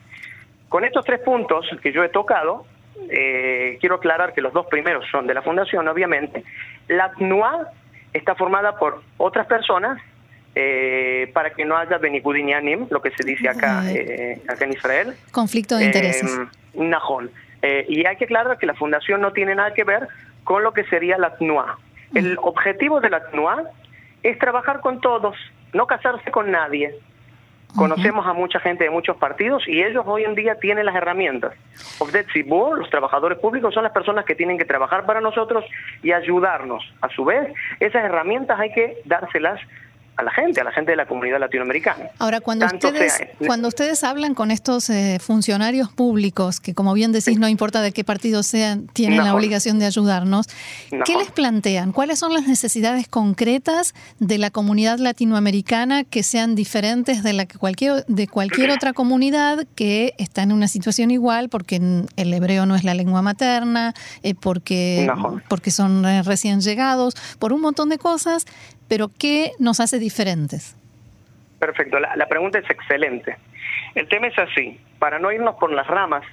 Con 0.69 0.83
estos 0.83 1.03
tres 1.05 1.21
puntos 1.21 1.65
que 1.81 1.91
yo 1.91 2.03
he 2.03 2.09
tocado, 2.09 2.65
quiero 3.07 3.95
aclarar 3.95 4.33
que 4.33 4.41
los 4.41 4.53
dos 4.53 4.67
primeros 4.67 5.05
son 5.09 5.25
de 5.25 5.33
la 5.33 5.41
fundación, 5.41 5.87
obviamente. 5.87 6.43
La 6.87 7.11
TNUA 7.13 7.71
está 8.13 8.35
formada 8.35 8.77
por 8.77 9.01
otras 9.17 9.47
personas 9.47 10.01
eh, 10.57 11.29
para 11.33 11.49
que 11.49 11.65
no 11.65 11.75
haya 11.75 11.97
benigudinianim, 11.97 12.87
lo 12.89 13.01
que 13.01 13.11
se 13.11 13.25
dice 13.25 13.49
acá, 13.49 13.83
eh, 13.91 14.41
acá 14.47 14.63
en 14.63 14.71
Israel. 14.71 15.13
Conflicto 15.31 15.75
de 15.75 15.85
intereses. 15.85 16.31
Eh, 17.67 17.83
y 17.89 18.05
hay 18.05 18.15
que 18.15 18.25
aclarar 18.25 18.59
que 18.59 18.67
la 18.67 18.75
fundación 18.75 19.21
no 19.21 19.33
tiene 19.33 19.55
nada 19.55 19.73
que 19.73 19.83
ver 19.83 20.07
con 20.43 20.61
lo 20.61 20.71
que 20.71 20.83
sería 20.83 21.17
la 21.17 21.35
TNUA. 21.35 21.79
El 22.13 22.37
objetivo 22.39 23.01
de 23.01 23.09
la 23.09 23.25
TNUA 23.25 23.63
es 24.21 24.37
trabajar 24.37 24.81
con 24.81 25.01
todos, 25.01 25.35
no 25.73 25.87
casarse 25.87 26.29
con 26.29 26.51
nadie. 26.51 26.93
Conocemos 27.75 28.25
a 28.27 28.33
mucha 28.33 28.59
gente 28.59 28.83
de 28.83 28.91
muchos 28.91 29.17
partidos 29.17 29.67
y 29.67 29.81
ellos 29.81 30.03
hoy 30.05 30.25
en 30.25 30.35
día 30.35 30.59
tienen 30.59 30.85
las 30.85 30.95
herramientas. 30.95 31.53
los 31.99 32.89
trabajadores 32.91 33.39
públicos, 33.39 33.73
son 33.73 33.83
las 33.83 33.91
personas 33.91 34.25
que 34.25 34.35
tienen 34.35 34.59
que 34.59 34.65
trabajar 34.65 35.07
para 35.07 35.19
nosotros 35.19 35.65
y 36.03 36.11
ayudarnos. 36.11 36.83
A 37.01 37.09
su 37.09 37.25
vez, 37.25 37.51
esas 37.79 38.05
herramientas 38.05 38.59
hay 38.59 38.71
que 38.73 39.01
dárselas 39.05 39.59
a 40.17 40.23
la 40.23 40.31
gente, 40.31 40.61
a 40.61 40.63
la 40.63 40.71
gente 40.71 40.91
de 40.91 40.97
la 40.97 41.05
comunidad 41.05 41.39
latinoamericana. 41.39 42.09
Ahora, 42.19 42.41
cuando 42.41 42.65
ustedes 42.65 43.21
cuando 43.45 43.67
ustedes 43.67 44.03
hablan 44.03 44.33
con 44.33 44.51
estos 44.51 44.89
eh, 44.89 45.19
funcionarios 45.19 45.91
públicos, 45.91 46.59
que 46.59 46.73
como 46.73 46.93
bien 46.93 47.11
decís, 47.11 47.37
no 47.37 47.47
importa 47.47 47.81
de 47.81 47.91
qué 47.91 48.03
partido 48.03 48.43
sean, 48.43 48.87
tienen 48.87 49.23
la 49.23 49.35
obligación 49.35 49.79
de 49.79 49.85
ayudarnos, 49.85 50.47
¿qué 51.05 51.17
les 51.17 51.31
plantean? 51.31 51.91
¿Cuáles 51.91 52.19
son 52.19 52.33
las 52.33 52.47
necesidades 52.47 53.07
concretas 53.07 53.93
de 54.19 54.37
la 54.37 54.51
comunidad 54.51 54.99
latinoamericana 54.99 56.03
que 56.03 56.23
sean 56.23 56.55
diferentes 56.55 57.23
de 57.23 57.33
la 57.33 57.45
que 57.45 57.57
cualquier 57.57 58.05
de 58.07 58.27
cualquier 58.27 58.71
otra 58.71 58.93
comunidad 58.93 59.65
que 59.75 60.13
está 60.17 60.43
en 60.43 60.51
una 60.51 60.67
situación 60.67 61.11
igual 61.11 61.49
porque 61.49 61.81
el 62.15 62.33
hebreo 62.33 62.65
no 62.65 62.75
es 62.75 62.83
la 62.83 62.93
lengua 62.93 63.21
materna, 63.21 63.93
eh, 64.23 64.33
porque 64.33 65.09
porque 65.49 65.71
son 65.71 66.05
eh, 66.05 66.23
recién 66.23 66.61
llegados, 66.61 67.15
por 67.39 67.53
un 67.53 67.61
montón 67.61 67.89
de 67.89 67.97
cosas? 67.97 68.45
Pero 68.87 69.09
¿qué 69.17 69.51
nos 69.59 69.79
hace 69.79 69.99
diferentes? 69.99 70.75
Perfecto, 71.59 71.99
la, 71.99 72.15
la 72.15 72.27
pregunta 72.27 72.59
es 72.59 72.69
excelente. 72.69 73.37
El 73.95 74.07
tema 74.07 74.27
es 74.27 74.37
así, 74.37 74.79
para 74.99 75.19
no 75.19 75.31
irnos 75.31 75.55
por 75.55 75.71
las 75.71 75.87
ramas, 75.87 76.23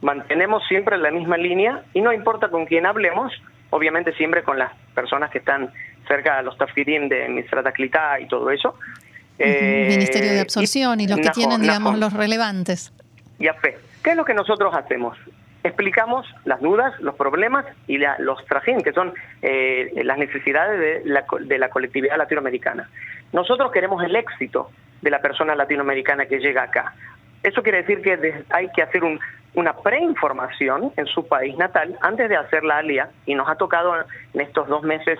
mantenemos 0.00 0.62
siempre 0.68 0.96
la 0.96 1.10
misma 1.10 1.36
línea 1.36 1.82
y 1.92 2.00
no 2.00 2.12
importa 2.12 2.48
con 2.48 2.66
quién 2.66 2.86
hablemos, 2.86 3.32
obviamente 3.70 4.12
siempre 4.14 4.42
con 4.42 4.58
las 4.58 4.72
personas 4.94 5.30
que 5.30 5.38
están 5.38 5.72
cerca 6.06 6.38
de 6.38 6.42
los 6.44 6.56
tafirim 6.56 7.08
de 7.08 7.28
Misrata 7.28 7.72
Clitá 7.72 8.18
y 8.20 8.26
todo 8.26 8.50
eso. 8.50 8.74
Eh, 9.38 9.86
Ministerio 9.90 10.32
de 10.32 10.40
Absorción 10.40 11.00
y, 11.00 11.06
los 11.06 11.20
que 11.20 11.30
tienen, 11.30 11.60
digamos, 11.60 11.98
los 11.98 12.12
relevantes. 12.12 12.92
Y 13.38 13.46
fe. 13.60 13.78
¿Qué 14.02 14.10
es 14.10 14.16
lo 14.16 14.24
que 14.24 14.34
nosotros 14.34 14.74
hacemos? 14.74 15.16
Explicamos 15.64 16.26
las 16.44 16.60
dudas, 16.60 16.98
los 17.00 17.14
problemas 17.16 17.64
y 17.86 17.98
los 17.98 18.44
trajín, 18.46 18.80
que 18.82 18.92
son 18.92 19.12
eh, 19.42 19.90
las 20.04 20.18
necesidades 20.18 20.78
de 20.78 21.10
la, 21.10 21.24
de 21.40 21.58
la 21.58 21.68
colectividad 21.68 22.16
latinoamericana. 22.16 22.88
Nosotros 23.32 23.72
queremos 23.72 24.02
el 24.04 24.14
éxito 24.14 24.70
de 25.02 25.10
la 25.10 25.20
persona 25.20 25.54
latinoamericana 25.54 26.26
que 26.26 26.38
llega 26.38 26.62
acá. 26.62 26.94
Eso 27.42 27.62
quiere 27.62 27.82
decir 27.82 28.02
que 28.02 28.44
hay 28.50 28.68
que 28.72 28.82
hacer 28.82 29.04
un, 29.04 29.20
una 29.54 29.74
preinformación 29.74 30.92
en 30.96 31.06
su 31.06 31.26
país 31.26 31.56
natal 31.56 31.96
antes 32.00 32.28
de 32.28 32.36
hacer 32.36 32.64
la 32.64 32.78
alia 32.78 33.10
y 33.26 33.34
nos 33.34 33.48
ha 33.48 33.56
tocado 33.56 33.94
en 34.34 34.40
estos 34.40 34.68
dos 34.68 34.82
meses 34.82 35.18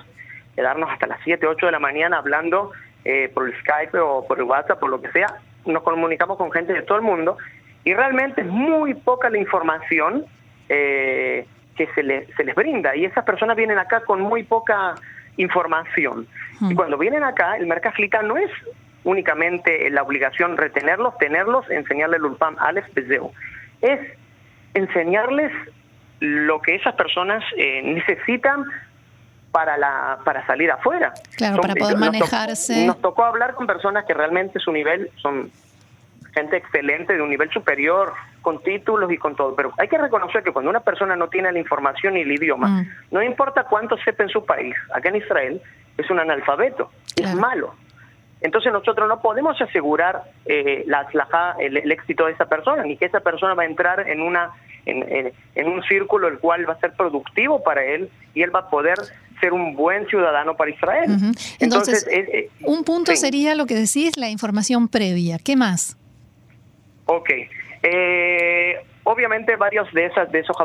quedarnos 0.54 0.90
hasta 0.90 1.07
las 1.07 1.21
7, 1.25 1.47
8 1.47 1.66
de 1.66 1.73
la 1.73 1.78
mañana 1.78 2.18
hablando 2.18 2.73
eh, 3.04 3.30
por 3.33 3.50
Skype 3.61 3.99
o 3.99 4.26
por 4.26 4.38
el 4.38 4.45
WhatsApp, 4.45 4.78
por 4.78 4.90
lo 4.90 5.00
que 5.00 5.11
sea, 5.12 5.38
nos 5.64 5.83
comunicamos 5.83 6.37
con 6.37 6.50
gente 6.50 6.73
de 6.73 6.83
todo 6.83 6.99
el 6.99 7.04
mundo 7.04 7.37
y 7.85 7.94
realmente 7.94 8.42
es 8.42 8.47
muy 8.47 8.94
poca 8.94 9.30
la 9.30 9.38
información 9.38 10.26
eh, 10.68 11.47
que 11.76 11.87
se, 11.94 12.35
se 12.35 12.44
les 12.44 12.54
brinda 12.54 12.94
y 12.97 13.04
esas 13.04 13.25
personas 13.25 13.56
vienen 13.56 13.78
acá 13.78 14.00
con 14.00 14.20
muy 14.20 14.42
poca 14.42 14.94
información. 15.37 16.26
Y 16.61 16.75
cuando 16.75 16.99
vienen 16.99 17.23
acá, 17.23 17.56
el 17.56 17.66
Mercaflita 17.66 18.23
no 18.23 18.37
es 18.37 18.50
únicamente 19.04 19.88
la 19.90 20.02
obligación 20.02 20.56
retenerlos, 20.56 21.16
tenerlos, 21.18 21.70
enseñarles 21.70 22.18
el 22.18 22.26
Ulpam 22.26 22.56
Aleph 22.58 22.92
Bezeu 22.94 23.32
es 23.80 24.00
enseñarles 24.75 25.52
lo 26.20 26.61
que 26.61 26.75
esas 26.75 26.94
personas 26.94 27.44
eh, 27.56 27.80
necesitan 27.82 28.64
para 29.52 29.76
la 29.78 30.18
para 30.25 30.44
salir 30.47 30.70
afuera. 30.70 31.12
Claro, 31.37 31.62
para 31.62 31.75
poder 31.75 31.97
manejarse. 31.97 32.87
nos 32.87 33.00
tocó 33.00 33.25
hablar 33.25 33.54
con 33.54 33.66
personas 33.66 34.04
que 34.04 34.14
realmente 34.14 34.58
su 34.58 34.73
nivel 34.73 35.11
son 35.16 35.50
gente 36.38 36.57
excelente, 36.57 37.14
de 37.14 37.23
un 37.23 37.30
nivel 37.30 37.50
superior, 37.50 38.12
con 38.42 38.62
títulos 38.62 39.11
y 39.11 39.18
con 39.18 39.35
todo. 39.35 39.54
Pero 39.54 39.73
hay 39.76 39.88
que 39.88 39.99
reconocer 39.99 40.42
que 40.42 40.52
cuando 40.52 40.71
una 40.71 40.80
persona 40.80 41.16
no 41.16 41.28
tiene 41.28 41.52
la 41.52 41.59
información 41.59 42.16
y 42.16 42.21
el 42.21 42.33
idioma, 42.33 42.68
mm. 42.68 42.87
no 43.11 43.23
importa 43.23 43.64
cuánto 43.64 43.97
sepa 43.99 44.23
en 44.23 44.28
su 44.28 44.45
país, 44.45 44.75
acá 44.95 45.09
en 45.09 45.16
Israel, 45.16 45.61
es 45.97 46.09
un 46.11 46.21
analfabeto, 46.21 46.90
es 47.16 47.35
malo. 47.35 47.75
Entonces 48.40 48.73
nosotros 48.73 49.09
no 49.09 49.21
podemos 49.21 49.61
asegurar 49.61 50.23
eh, 50.47 50.85
la, 50.87 51.07
el, 51.59 51.90
éxito 51.90 52.26
de 52.26 52.33
esa 52.33 52.47
persona, 52.47 52.85
ni 52.85 52.97
que 52.97 53.07
esa 53.07 53.21
persona 53.21 53.54
va 53.54 53.64
a 53.64 53.66
entrar 53.66 54.09
en 54.09 54.23
una 54.23 54.52
en, 54.87 55.68
un 55.68 55.83
círculo 55.83 56.28
el 56.28 56.38
cual 56.38 56.66
va 56.66 56.73
a 56.73 56.80
ser 56.80 56.95
productivo 56.95 57.62
para 57.62 57.85
él 57.85 58.09
y 58.33 58.40
él 58.40 58.54
va 58.54 58.61
a 58.61 58.71
poder 58.71 58.97
ser 59.38 59.52
un 59.52 59.75
buen 59.76 60.07
ciudadano 60.07 60.57
para 60.57 60.71
Israel. 60.71 61.11
Entonces, 61.59 62.07
eh, 62.11 62.49
un 62.62 62.85
punto 62.85 63.14
sería 63.14 63.54
lo 63.54 63.66
que 63.66 63.75
decís, 63.75 64.16
la 64.16 64.30
información 64.30 64.88
previa. 64.88 65.38
¿Qué 65.38 65.57
más? 65.57 65.98
Ok. 67.10 67.30
Eh, 67.82 68.76
obviamente 69.04 69.56
varios 69.56 69.90
de 69.94 70.06
esas 70.06 70.30
de 70.30 70.40
esos 70.40 70.56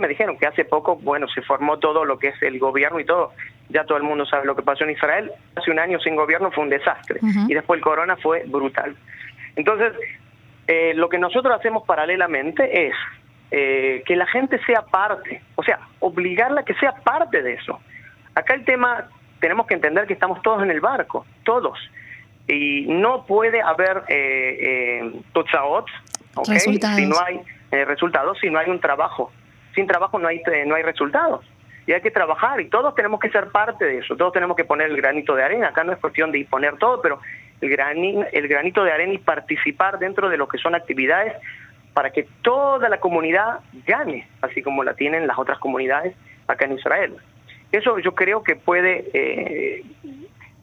me 0.00 0.08
dijeron 0.08 0.38
que 0.38 0.46
hace 0.46 0.64
poco, 0.64 0.96
bueno, 0.96 1.28
se 1.28 1.42
formó 1.42 1.78
todo 1.78 2.06
lo 2.06 2.18
que 2.18 2.28
es 2.28 2.42
el 2.42 2.58
gobierno 2.58 3.00
y 3.00 3.04
todo. 3.04 3.32
Ya 3.68 3.84
todo 3.84 3.98
el 3.98 4.04
mundo 4.04 4.24
sabe 4.24 4.46
lo 4.46 4.56
que 4.56 4.62
pasó 4.62 4.84
en 4.84 4.90
Israel. 4.90 5.30
Hace 5.56 5.70
un 5.70 5.78
año 5.78 6.00
sin 6.00 6.16
gobierno 6.16 6.50
fue 6.50 6.64
un 6.64 6.70
desastre 6.70 7.20
y 7.48 7.52
después 7.52 7.78
el 7.78 7.84
corona 7.84 8.16
fue 8.16 8.44
brutal. 8.46 8.96
Entonces, 9.56 9.92
eh, 10.66 10.94
lo 10.94 11.10
que 11.10 11.18
nosotros 11.18 11.54
hacemos 11.54 11.84
paralelamente 11.84 12.86
es 12.86 12.94
eh, 13.50 14.02
que 14.06 14.16
la 14.16 14.26
gente 14.26 14.58
sea 14.64 14.82
parte, 14.82 15.42
o 15.56 15.62
sea, 15.62 15.80
obligarla 15.98 16.62
a 16.62 16.64
que 16.64 16.74
sea 16.74 16.92
parte 16.92 17.42
de 17.42 17.54
eso. 17.54 17.78
Acá 18.34 18.54
el 18.54 18.64
tema, 18.64 19.08
tenemos 19.38 19.66
que 19.66 19.74
entender 19.74 20.06
que 20.06 20.14
estamos 20.14 20.40
todos 20.40 20.62
en 20.62 20.70
el 20.70 20.80
barco, 20.80 21.26
todos. 21.44 21.78
Y 22.50 22.86
no 22.88 23.26
puede 23.26 23.62
haber 23.62 24.02
eh, 24.08 25.02
eh, 25.02 25.12
si 26.96 27.06
no 27.06 27.16
hay 27.24 27.40
eh, 27.70 27.84
resultados, 27.84 28.38
si 28.40 28.50
no 28.50 28.58
hay 28.58 28.68
un 28.68 28.80
trabajo. 28.80 29.32
Sin 29.74 29.86
trabajo 29.86 30.18
no 30.18 30.26
hay, 30.26 30.42
no 30.66 30.74
hay 30.74 30.82
resultados. 30.82 31.44
Y 31.86 31.92
hay 31.92 32.00
que 32.00 32.10
trabajar 32.10 32.60
y 32.60 32.68
todos 32.68 32.94
tenemos 32.94 33.20
que 33.20 33.30
ser 33.30 33.48
parte 33.48 33.84
de 33.84 33.98
eso, 33.98 34.16
todos 34.16 34.32
tenemos 34.32 34.56
que 34.56 34.64
poner 34.64 34.90
el 34.90 34.96
granito 34.96 35.34
de 35.34 35.44
arena. 35.44 35.68
Acá 35.68 35.84
no 35.84 35.92
es 35.92 35.98
cuestión 35.98 36.32
de 36.32 36.44
poner 36.44 36.76
todo, 36.76 37.00
pero 37.00 37.20
el, 37.60 37.70
el 38.32 38.48
granito 38.48 38.84
de 38.84 38.92
arena 38.92 39.12
y 39.12 39.18
participar 39.18 39.98
dentro 39.98 40.28
de 40.28 40.36
lo 40.36 40.48
que 40.48 40.58
son 40.58 40.74
actividades 40.74 41.34
para 41.94 42.10
que 42.10 42.26
toda 42.42 42.88
la 42.88 42.98
comunidad 42.98 43.60
gane, 43.86 44.28
así 44.42 44.62
como 44.62 44.84
la 44.84 44.94
tienen 44.94 45.26
las 45.26 45.38
otras 45.38 45.58
comunidades 45.58 46.14
acá 46.46 46.64
en 46.64 46.72
Israel. 46.72 47.16
Eso 47.72 47.98
yo 48.00 48.14
creo 48.14 48.42
que 48.42 48.56
puede 48.56 49.10
eh, 49.14 49.84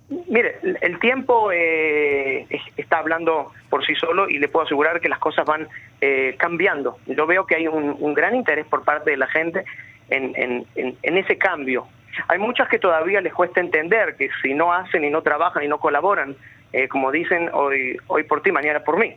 Mire, 0.09 0.55
el 0.81 0.99
tiempo 0.99 1.51
eh, 1.51 2.47
está 2.77 2.99
hablando 2.99 3.51
por 3.69 3.85
sí 3.85 3.93
solo 3.95 4.29
y 4.29 4.39
le 4.39 4.47
puedo 4.47 4.65
asegurar 4.65 5.01
que 5.01 5.09
las 5.09 5.19
cosas 5.19 5.45
van 5.45 5.67
eh, 5.99 6.35
cambiando. 6.37 6.97
Yo 7.07 7.27
veo 7.27 7.45
que 7.45 7.55
hay 7.55 7.67
un, 7.67 8.13
gran 8.13 8.33
interés 8.33 8.65
por 8.67 8.85
parte 8.85 9.11
de 9.11 9.17
la 9.17 9.27
gente 9.27 9.65
en, 10.09 10.65
ese 11.01 11.37
cambio. 11.37 11.87
Hay 12.29 12.39
muchas 12.39 12.69
que 12.69 12.79
todavía 12.79 13.19
les 13.19 13.33
cuesta 13.33 13.59
entender 13.59 14.15
que 14.15 14.29
si 14.41 14.53
no 14.53 14.71
hacen 14.71 15.03
y 15.03 15.09
no 15.09 15.21
trabajan 15.23 15.63
y 15.63 15.67
no 15.67 15.77
colaboran, 15.79 16.37
eh, 16.71 16.87
como 16.87 17.11
dicen 17.11 17.49
hoy, 17.53 17.97
hoy 18.07 18.23
por 18.23 18.41
ti, 18.41 18.51
mañana 18.51 18.79
por 18.79 18.97
mí, 18.97 19.13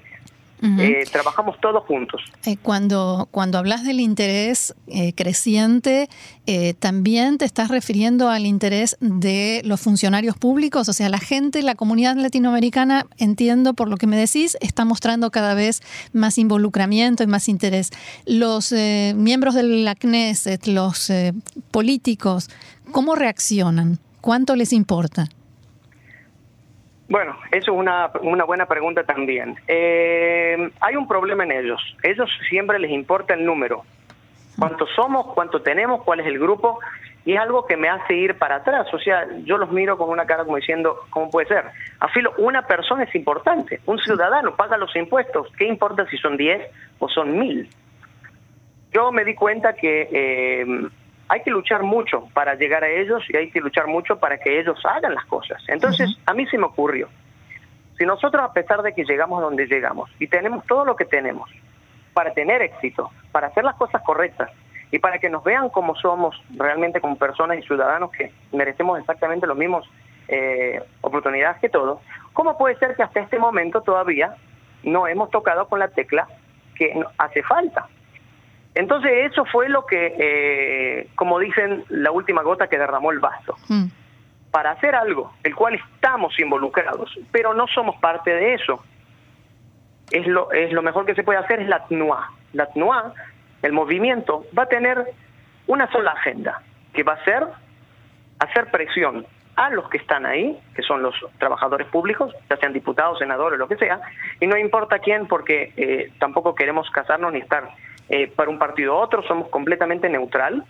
eh, 0.62 1.04
trabajamos 1.10 1.58
todos 1.60 1.84
juntos. 1.84 2.20
Eh, 2.44 2.56
cuando, 2.62 3.28
cuando 3.30 3.58
hablas 3.58 3.84
del 3.84 4.00
interés 4.00 4.74
eh, 4.86 5.12
creciente, 5.14 6.08
también 6.80 7.38
te 7.38 7.44
estás 7.44 7.68
refiriendo 7.68 8.28
al 8.28 8.44
interés 8.44 8.96
de 8.98 9.62
los 9.64 9.80
funcionarios 9.80 10.36
públicos, 10.36 10.88
o 10.88 10.92
sea, 10.92 11.08
la 11.08 11.20
gente, 11.20 11.62
la 11.62 11.76
comunidad 11.76 12.16
latinoamericana, 12.16 13.06
entiendo 13.18 13.74
por 13.74 13.88
lo 13.88 13.96
que 13.96 14.08
me 14.08 14.16
decís, 14.16 14.56
está 14.60 14.84
mostrando 14.84 15.30
cada 15.30 15.54
vez 15.54 15.80
más 16.12 16.38
involucramiento 16.38 17.22
y 17.22 17.28
más 17.28 17.48
interés. 17.48 17.90
Los 18.26 18.72
miembros 18.72 19.54
de 19.54 19.62
la 19.62 19.94
Knesset, 19.94 20.66
los 20.66 21.12
políticos, 21.70 22.50
¿cómo 22.90 23.14
reaccionan? 23.14 24.00
¿Cuánto 24.20 24.56
les 24.56 24.72
importa? 24.72 25.28
Bueno, 27.10 27.36
eso 27.50 27.72
es 27.72 27.76
una, 27.76 28.08
una 28.22 28.44
buena 28.44 28.66
pregunta 28.66 29.02
también. 29.02 29.56
Eh, 29.66 30.70
hay 30.80 30.94
un 30.94 31.08
problema 31.08 31.42
en 31.42 31.50
ellos. 31.50 31.82
Ellos 32.04 32.30
siempre 32.48 32.78
les 32.78 32.92
importa 32.92 33.34
el 33.34 33.44
número. 33.44 33.82
¿Cuántos 34.56 34.88
somos? 34.94 35.26
¿Cuánto 35.34 35.60
tenemos? 35.60 36.04
¿Cuál 36.04 36.20
es 36.20 36.26
el 36.26 36.38
grupo? 36.38 36.78
Y 37.24 37.32
es 37.32 37.40
algo 37.40 37.66
que 37.66 37.76
me 37.76 37.88
hace 37.88 38.14
ir 38.14 38.38
para 38.38 38.56
atrás. 38.56 38.86
O 38.94 38.98
sea, 39.00 39.26
yo 39.44 39.58
los 39.58 39.72
miro 39.72 39.98
con 39.98 40.08
una 40.08 40.24
cara 40.24 40.44
como 40.44 40.56
diciendo, 40.56 41.00
¿cómo 41.10 41.28
puede 41.30 41.48
ser? 41.48 41.64
Afilo, 41.98 42.32
una 42.38 42.62
persona 42.62 43.02
es 43.02 43.14
importante. 43.16 43.80
Un 43.86 43.98
ciudadano 43.98 44.54
paga 44.54 44.76
los 44.76 44.94
impuestos. 44.94 45.48
¿Qué 45.58 45.66
importa 45.66 46.06
si 46.06 46.16
son 46.16 46.36
10 46.36 46.62
o 47.00 47.08
son 47.08 47.36
1000? 47.36 47.68
Yo 48.92 49.10
me 49.10 49.24
di 49.24 49.34
cuenta 49.34 49.72
que 49.72 50.08
eh, 50.12 50.88
hay 51.30 51.42
que 51.42 51.50
luchar 51.52 51.84
mucho 51.84 52.28
para 52.34 52.56
llegar 52.56 52.82
a 52.82 52.88
ellos 52.88 53.22
y 53.28 53.36
hay 53.36 53.52
que 53.52 53.60
luchar 53.60 53.86
mucho 53.86 54.18
para 54.18 54.38
que 54.38 54.58
ellos 54.58 54.84
hagan 54.84 55.14
las 55.14 55.24
cosas. 55.26 55.62
Entonces, 55.68 56.18
a 56.26 56.34
mí 56.34 56.44
se 56.46 56.58
me 56.58 56.64
ocurrió, 56.64 57.08
si 57.96 58.04
nosotros 58.04 58.42
a 58.42 58.52
pesar 58.52 58.82
de 58.82 58.92
que 58.92 59.04
llegamos 59.04 59.40
donde 59.40 59.66
llegamos 59.66 60.10
y 60.18 60.26
tenemos 60.26 60.66
todo 60.66 60.84
lo 60.84 60.96
que 60.96 61.04
tenemos 61.04 61.48
para 62.14 62.34
tener 62.34 62.62
éxito, 62.62 63.12
para 63.30 63.46
hacer 63.46 63.62
las 63.62 63.76
cosas 63.76 64.02
correctas 64.02 64.50
y 64.90 64.98
para 64.98 65.20
que 65.20 65.30
nos 65.30 65.44
vean 65.44 65.68
como 65.68 65.94
somos 65.94 66.34
realmente 66.56 67.00
como 67.00 67.14
personas 67.16 67.58
y 67.58 67.62
ciudadanos 67.62 68.10
que 68.10 68.32
merecemos 68.50 68.98
exactamente 68.98 69.46
las 69.46 69.56
mismas 69.56 69.84
eh, 70.26 70.82
oportunidades 71.00 71.60
que 71.60 71.68
todos, 71.68 72.00
¿cómo 72.32 72.58
puede 72.58 72.74
ser 72.76 72.96
que 72.96 73.04
hasta 73.04 73.20
este 73.20 73.38
momento 73.38 73.82
todavía 73.82 74.34
no 74.82 75.06
hemos 75.06 75.30
tocado 75.30 75.68
con 75.68 75.78
la 75.78 75.86
tecla 75.86 76.26
que 76.74 77.00
hace 77.18 77.44
falta? 77.44 77.86
Entonces 78.80 79.30
eso 79.30 79.44
fue 79.44 79.68
lo 79.68 79.84
que, 79.84 80.14
eh, 80.18 81.08
como 81.14 81.38
dicen, 81.38 81.84
la 81.90 82.10
última 82.12 82.40
gota 82.40 82.66
que 82.66 82.78
derramó 82.78 83.12
el 83.12 83.18
vaso. 83.18 83.54
Mm. 83.68 83.88
Para 84.50 84.70
hacer 84.70 84.94
algo, 84.94 85.34
el 85.44 85.54
cual 85.54 85.74
estamos 85.74 86.38
involucrados, 86.40 87.14
pero 87.30 87.52
no 87.52 87.66
somos 87.66 87.96
parte 87.96 88.30
de 88.30 88.54
eso. 88.54 88.82
Es 90.10 90.26
lo, 90.26 90.50
es 90.52 90.72
lo 90.72 90.80
mejor 90.80 91.04
que 91.04 91.14
se 91.14 91.22
puede 91.22 91.38
hacer 91.38 91.60
es 91.60 91.68
la 91.68 91.84
TNUA. 91.88 92.32
La 92.54 92.66
TNUA, 92.70 93.12
el 93.60 93.72
movimiento, 93.74 94.46
va 94.58 94.62
a 94.62 94.68
tener 94.68 95.12
una 95.66 95.92
sola 95.92 96.12
agenda, 96.12 96.62
que 96.94 97.02
va 97.02 97.12
a 97.12 97.24
ser 97.24 97.46
hacer 98.38 98.70
presión 98.70 99.26
a 99.56 99.68
los 99.68 99.90
que 99.90 99.98
están 99.98 100.24
ahí, 100.24 100.58
que 100.74 100.80
son 100.80 101.02
los 101.02 101.14
trabajadores 101.36 101.86
públicos, 101.88 102.34
ya 102.48 102.56
sean 102.56 102.72
diputados, 102.72 103.18
senadores, 103.18 103.58
lo 103.58 103.68
que 103.68 103.76
sea, 103.76 104.00
y 104.40 104.46
no 104.46 104.56
importa 104.56 105.00
quién, 105.00 105.26
porque 105.26 105.74
eh, 105.76 106.10
tampoco 106.18 106.54
queremos 106.54 106.88
casarnos 106.90 107.30
ni 107.34 107.40
estar 107.40 107.68
eh, 108.12 108.26
para 108.26 108.50
un 108.50 108.58
partido 108.58 108.94
u 108.94 108.96
otro, 108.96 109.22
somos 109.22 109.48
completamente 109.50 110.08
neutral 110.08 110.64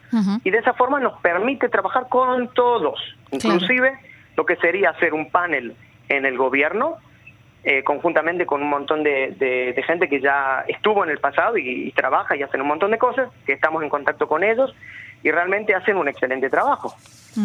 y 0.45 0.51
de 0.51 0.59
esa 0.59 0.75
forma 0.75 1.01
nos 1.01 1.19
permite 1.23 1.71
trabajar 1.71 2.07
con 2.11 2.53
todos, 2.53 3.01
inclusive 3.31 3.99
lo 4.37 4.45
que 4.45 4.57
sería 4.57 4.91
hacer 4.91 5.15
un 5.15 5.31
panel 5.31 5.75
en 6.11 6.27
el 6.27 6.37
gobierno, 6.37 6.99
eh, 7.65 7.83
conjuntamente 7.83 8.45
con 8.45 8.63
un 8.63 8.69
montón 8.69 9.03
de, 9.03 9.83
gente 9.87 10.11
que 10.11 10.21
ya 10.21 10.67
estuvo 10.69 11.03
en 11.03 11.09
el 11.09 11.17
pasado 11.17 11.57
y, 11.57 11.91
trabaja 11.93 12.37
y 12.37 12.43
hacen 12.43 12.61
un 12.61 12.69
montón 12.69 12.91
de 12.91 12.99
cosas, 12.99 13.31
que 13.47 13.55
estamos 13.55 13.83
en 13.83 13.89
contacto 13.89 14.29
con 14.29 14.45
ellos 14.45 14.75
y 15.23 15.31
realmente 15.31 15.75
hacen 15.75 15.97
un 15.97 16.09
excelente 16.09 16.51
trabajo. 16.51 16.95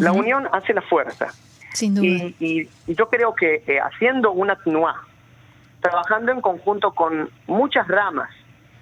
La 0.01 0.11
unión 0.11 0.49
hace 0.51 0.73
la 0.73 0.81
fuerza. 0.81 1.27
Sin 1.71 1.95
duda. 1.95 2.33
Y, 2.41 2.67
yo 2.87 3.07
creo 3.07 3.33
que 3.33 3.63
eh, 3.65 3.79
haciendo 3.79 4.33
una 4.33 4.57
TNUA, 4.57 4.93
trabajando 5.79 6.33
en 6.33 6.41
conjunto 6.41 6.91
con 6.91 7.29
muchas 7.47 7.87
ramas 7.87 8.29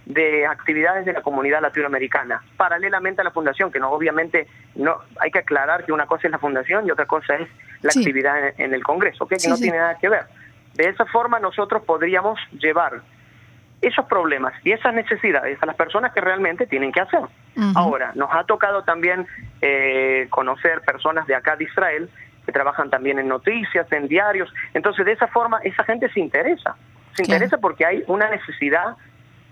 de 0.05 0.45
actividades 0.45 1.05
de 1.05 1.13
la 1.13 1.21
comunidad 1.21 1.61
latinoamericana, 1.61 2.43
paralelamente 2.57 3.21
a 3.21 3.23
la 3.23 3.31
fundación, 3.31 3.71
que 3.71 3.79
no 3.79 3.89
obviamente 3.89 4.47
no 4.75 4.97
hay 5.19 5.31
que 5.31 5.39
aclarar 5.39 5.85
que 5.85 5.93
una 5.93 6.05
cosa 6.05 6.27
es 6.27 6.31
la 6.31 6.39
fundación 6.39 6.85
y 6.85 6.91
otra 6.91 7.05
cosa 7.05 7.35
es 7.35 7.47
la 7.81 7.89
actividad 7.89 8.53
en, 8.57 8.73
el 8.73 8.83
Congreso, 8.83 9.27
que 9.27 9.37
no 9.47 9.57
tiene 9.57 9.77
nada 9.77 9.97
que 9.97 10.09
ver. 10.09 10.25
De 10.73 10.89
esa 10.89 11.05
forma 11.05 11.39
nosotros 11.39 11.83
podríamos 11.83 12.39
llevar 12.51 13.01
esos 13.81 14.05
problemas 14.05 14.53
y 14.63 14.71
esas 14.71 14.93
necesidades 14.93 15.61
a 15.61 15.65
las 15.65 15.75
personas 15.75 16.13
que 16.13 16.21
realmente 16.21 16.65
tienen 16.67 16.91
que 16.91 17.01
hacer. 17.01 17.21
Ahora, 17.75 18.11
nos 18.15 18.29
ha 18.31 18.43
tocado 18.45 18.83
también 18.83 19.27
eh, 19.61 20.27
conocer 20.29 20.81
personas 20.81 21.27
de 21.27 21.35
acá 21.35 21.55
de 21.55 21.65
Israel 21.65 22.09
que 22.45 22.51
trabajan 22.51 22.89
también 22.89 23.19
en 23.19 23.27
noticias, 23.27 23.89
en 23.91 24.07
diarios. 24.07 24.51
Entonces, 24.73 25.05
de 25.05 25.11
esa 25.13 25.27
forma, 25.27 25.59
esa 25.63 25.83
gente 25.83 26.09
se 26.09 26.19
interesa. 26.19 26.75
Se 27.13 27.23
interesa 27.23 27.57
porque 27.57 27.85
hay 27.85 28.03
una 28.07 28.29
necesidad, 28.29 28.95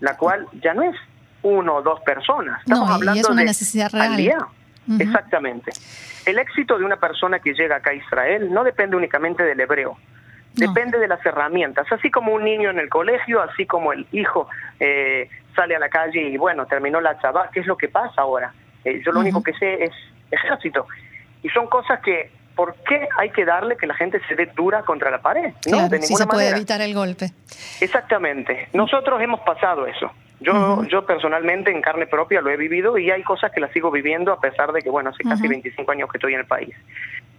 la 0.02 0.16
cual 0.16 0.48
ya 0.60 0.74
no 0.74 0.82
es 0.82 0.96
uno 1.42 1.76
o 1.76 1.82
dos 1.82 2.00
personas. 2.00 2.60
Estamos 2.60 2.90
hablando 2.90 3.20
es 3.20 3.28
una 3.28 3.44
necesidad 3.44 3.90
real. 3.92 4.46
Exactamente. 4.98 5.70
El 6.26 6.38
éxito 6.40 6.76
de 6.76 6.84
una 6.84 6.96
persona 6.96 7.38
que 7.38 7.54
llega 7.54 7.76
acá 7.76 7.90
a 7.90 7.94
Israel 7.94 8.52
no 8.52 8.64
depende 8.64 8.96
únicamente 8.96 9.44
del 9.44 9.60
hebreo. 9.60 9.96
Depende 10.54 10.98
de 10.98 11.08
las 11.08 11.24
herramientas, 11.24 11.86
así 11.90 12.10
como 12.10 12.34
un 12.34 12.44
niño 12.44 12.68
en 12.68 12.78
el 12.78 12.90
colegio, 12.90 13.40
así 13.40 13.64
como 13.64 13.92
el 13.92 14.06
hijo 14.12 14.48
eh, 14.80 15.30
sale 15.56 15.76
a 15.76 15.78
la 15.78 15.88
calle 15.88 16.20
y 16.20 16.36
bueno, 16.36 16.66
terminó 16.66 17.00
la 17.00 17.18
chava, 17.20 17.48
¿qué 17.52 17.60
es 17.60 17.66
lo 17.66 17.76
que 17.76 17.88
pasa 17.88 18.20
ahora? 18.20 18.52
Eh, 18.84 19.00
yo 19.02 19.12
lo 19.12 19.20
único 19.20 19.42
que 19.42 19.54
sé 19.54 19.84
es 19.84 19.92
ejército. 20.30 20.86
Y 21.42 21.48
son 21.50 21.68
cosas 21.68 22.00
que, 22.00 22.30
¿por 22.54 22.74
qué 22.86 23.08
hay 23.18 23.30
que 23.30 23.44
darle 23.44 23.76
que 23.76 23.86
la 23.86 23.94
gente 23.94 24.20
se 24.28 24.34
dé 24.34 24.46
dura 24.54 24.82
contra 24.82 25.10
la 25.10 25.20
pared? 25.20 25.52
no, 25.70 25.88
de 25.88 26.02
si 26.02 26.14
se 26.14 26.26
puede 26.26 26.48
evitar 26.50 26.80
el 26.80 26.94
golpe. 26.94 27.30
Exactamente. 27.80 28.68
Nosotros 28.72 29.20
hemos 29.20 29.40
pasado 29.40 29.86
eso. 29.86 30.10
Yo, 30.40 30.84
yo 30.84 31.06
personalmente 31.06 31.70
en 31.70 31.80
carne 31.80 32.06
propia 32.06 32.40
lo 32.40 32.50
he 32.50 32.56
vivido 32.56 32.98
y 32.98 33.10
hay 33.10 33.22
cosas 33.22 33.52
que 33.52 33.60
las 33.60 33.70
sigo 33.72 33.92
viviendo 33.92 34.32
a 34.32 34.40
pesar 34.40 34.72
de 34.72 34.82
que, 34.82 34.90
bueno, 34.90 35.10
hace 35.10 35.22
casi 35.22 35.46
25 35.46 35.92
años 35.92 36.10
que 36.10 36.18
estoy 36.18 36.34
en 36.34 36.40
el 36.40 36.46
país. 36.46 36.74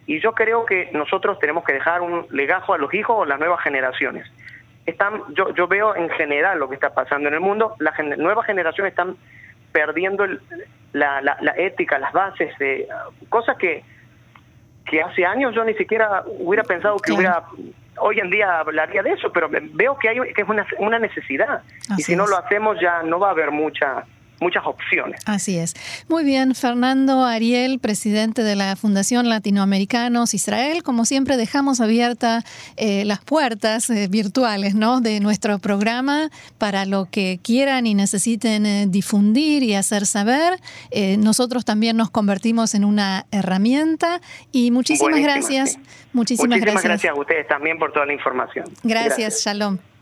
Y 0.06 0.22
yo 0.22 0.34
creo 0.34 0.66
que 0.66 0.90
nosotros 0.94 1.38
tenemos 1.40 1.64
que 1.66 1.74
dejar 1.74 2.02
un 2.02 2.26
legajo 2.32 2.74
a 2.74 2.78
los 2.78 2.94
hijos 2.94 3.18
o 3.20 3.26
las 3.26 3.40
nuevas 3.40 3.62
generaciones. 3.62 4.26
Están, 4.86 5.22
yo, 5.34 5.54
yo 5.54 5.68
veo 5.68 5.96
en 5.96 6.10
general 6.12 6.60
lo 6.60 6.70
que 6.70 6.76
está 6.76 6.94
pasando 6.94 7.28
en 7.28 7.36
el 7.36 7.40
mundo, 7.40 7.76
las 7.80 7.94
nuevas 8.18 8.46
generaciones 8.46 8.92
están 8.92 9.18
perdiendo 9.72 10.26
la, 10.94 11.22
la, 11.22 11.54
ética, 11.58 12.00
las 12.00 12.14
bases, 12.14 12.58
de 12.60 12.88
cosas 13.30 13.58
que, 13.58 13.84
que 14.86 15.02
hace 15.02 15.26
años 15.26 15.54
yo 15.56 15.64
ni 15.64 15.74
siquiera 15.76 16.24
hubiera 16.40 16.64
pensado 16.64 16.98
que 16.98 17.12
hubiera 17.12 17.44
hoy 17.98 18.20
en 18.20 18.30
día 18.30 18.60
hablaría 18.60 19.04
de 19.04 19.12
eso, 19.12 19.32
pero 19.32 19.50
veo 19.50 19.98
que 19.98 20.10
hay 20.10 20.34
que 20.34 20.42
es 20.42 20.50
una, 20.50 20.66
una 20.80 21.00
necesidad. 21.00 21.62
y 21.98 22.04
si 22.04 22.16
no 22.16 22.28
lo 22.28 22.38
hacemos 22.38 22.78
ya 22.82 23.04
no 23.04 23.20
va 23.20 23.30
a 23.30 23.32
haber 23.32 23.52
mucha 23.52 24.06
muchas 24.44 24.64
opciones. 24.66 25.22
Así 25.26 25.58
es. 25.58 25.74
Muy 26.10 26.24
bien, 26.24 26.54
Fernando 26.54 27.26
Ariel, 27.26 27.80
presidente 27.80 28.44
de 28.44 28.56
la 28.56 28.76
Fundación 28.76 29.30
Latinoamericanos 29.30 30.34
Israel. 30.34 30.84
Como 30.84 31.06
siempre, 31.06 31.38
dejamos 31.38 31.82
abiertas 31.82 32.44
eh, 32.78 33.06
las 33.06 33.24
puertas 33.24 33.90
eh, 33.90 34.08
virtuales 34.10 34.76
¿no? 34.76 35.02
de 35.02 35.20
nuestro 35.20 35.60
programa 35.60 36.30
para 36.58 36.86
lo 36.86 37.08
que 37.10 37.40
quieran 37.42 37.88
y 37.88 37.96
necesiten 37.96 38.66
eh, 38.66 38.86
difundir 38.88 39.64
y 39.64 39.76
hacer 39.76 40.06
saber. 40.06 40.60
nosotros 41.18 41.66
también 41.66 41.98
nos 41.98 42.10
convertimos 42.10 42.76
en 42.76 42.84
una 42.84 43.26
herramienta 43.32 44.20
y 44.52 44.72
muchísimas 44.72 45.20
gracias. 45.20 45.80
Muchísimas, 46.12 46.60
gracias. 46.60 46.84
gracias 46.84 47.14
a 47.14 47.20
ustedes 47.20 47.48
también 47.48 47.80
por 47.80 47.92
toda 47.92 48.06
la 48.06 48.14
información. 48.14 48.66
gracias. 48.84 49.44
Shalom. 49.44 49.93